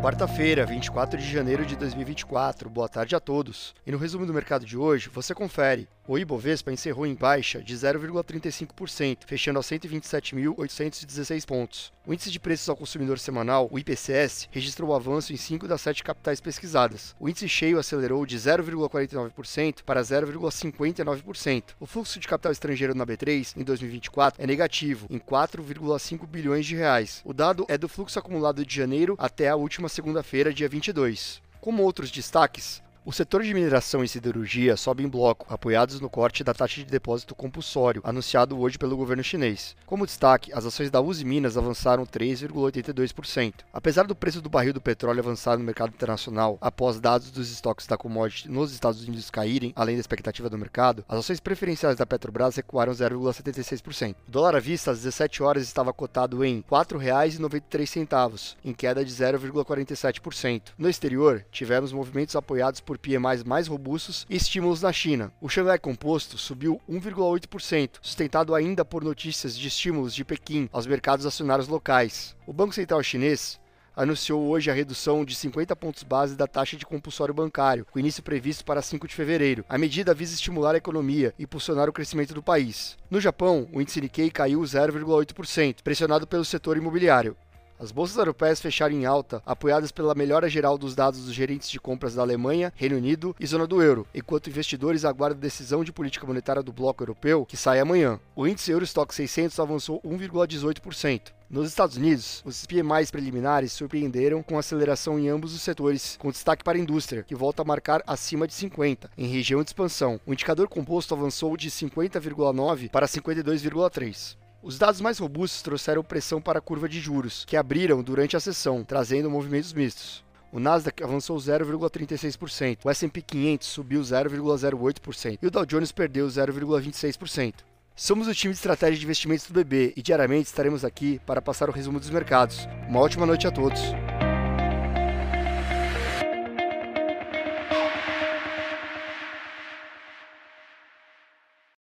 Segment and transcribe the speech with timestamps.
[0.00, 2.70] Quarta-feira, 24 de janeiro de 2024.
[2.70, 3.74] Boa tarde a todos.
[3.84, 5.88] E no resumo do mercado de hoje, você confere.
[6.06, 11.92] O Ibovespa encerrou em baixa de 0,35%, fechando a 127.816 pontos.
[12.06, 16.02] O índice de preços ao consumidor semanal, o IPCS, registrou avanço em 5 das 7
[16.02, 17.14] capitais pesquisadas.
[17.20, 21.64] O índice cheio acelerou de 0,49% para 0,59%.
[21.78, 26.74] O fluxo de capital estrangeiro na B3 em 2024 é negativo, em 4,5 bilhões de
[26.74, 27.20] reais.
[27.22, 31.42] O dado é do fluxo acumulado de janeiro até a última segunda-feira, dia 22.
[31.60, 36.44] Como outros destaques, o setor de mineração e siderurgia sobe em bloco, apoiados no corte
[36.44, 39.74] da taxa de depósito compulsório, anunciado hoje pelo governo chinês.
[39.86, 43.64] Como destaque, as ações da Uzi Minas avançaram 3,82%.
[43.72, 47.86] Apesar do preço do barril do petróleo avançar no mercado internacional após dados dos estoques
[47.86, 52.04] da commodity nos Estados Unidos caírem, além da expectativa do mercado, as ações preferenciais da
[52.04, 54.16] Petrobras recuaram 0,76%.
[54.28, 59.10] O dólar à vista às 17 horas estava cotado em R$ 4,93, em queda de
[59.10, 60.74] 0,47%.
[60.76, 65.32] No exterior, tivemos movimentos apoiados por PMIs mais robustos e estímulos na China.
[65.40, 71.24] O Xangai Composto subiu 1,8%, sustentado ainda por notícias de estímulos de Pequim aos mercados
[71.24, 72.36] acionários locais.
[72.46, 73.60] O Banco Central Chinês
[73.96, 78.22] anunciou hoje a redução de 50 pontos base da taxa de compulsório bancário, com início
[78.22, 79.64] previsto para 5 de fevereiro.
[79.68, 82.96] A medida visa estimular a economia e impulsionar o crescimento do país.
[83.10, 87.36] No Japão, o índice Nikkei caiu 0,8%, pressionado pelo setor imobiliário.
[87.80, 91.78] As bolsas europeias fecharam em alta, apoiadas pela melhora geral dos dados dos gerentes de
[91.78, 95.92] compras da Alemanha, Reino Unido e zona do euro, enquanto investidores aguardam a decisão de
[95.92, 98.18] política monetária do bloco europeu, que sai amanhã.
[98.34, 101.32] O índice Eurostock 600 avançou 1,18%.
[101.48, 106.64] Nos Estados Unidos, os PMIs preliminares surpreenderam com aceleração em ambos os setores, com destaque
[106.64, 110.20] para a indústria, que volta a marcar acima de 50, em região de expansão.
[110.26, 114.36] O indicador composto avançou de 50,9 para 52,3.
[114.68, 118.40] Os dados mais robustos trouxeram pressão para a curva de juros, que abriram durante a
[118.40, 120.22] sessão, trazendo movimentos mistos.
[120.52, 127.54] O Nasdaq avançou 0,36%, o S&P 500 subiu 0,08% e o Dow Jones perdeu 0,26%.
[127.96, 131.70] Somos o time de estratégia de investimentos do BB e diariamente estaremos aqui para passar
[131.70, 132.68] o resumo dos mercados.
[132.90, 133.80] Uma ótima noite a todos.